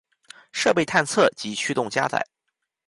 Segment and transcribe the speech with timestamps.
[0.51, 2.19] 设备探测及驱动加载